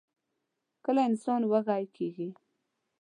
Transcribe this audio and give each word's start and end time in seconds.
کله 0.85 1.01
انسان 1.09 1.41
وږۍ 1.51 1.83
کيږي؟ 1.95 2.29